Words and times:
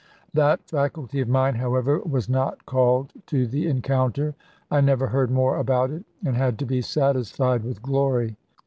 That 0.33 0.67
faculty 0.67 1.21
of 1.21 1.27
mine, 1.27 1.53
however, 1.53 1.99
was 1.99 2.27
not 2.27 2.65
called 2.65 3.13
to 3.27 3.45
the 3.45 3.67
encounter: 3.67 4.33
I 4.71 4.81
never 4.81 5.05
heard 5.09 5.29
more 5.29 5.57
about 5.59 5.91
it, 5.91 6.05
and 6.25 6.35
had 6.35 6.57
to 6.57 6.65
be 6.65 6.81
satisfied 6.81 7.63
with 7.63 7.83
glory. 7.83 8.35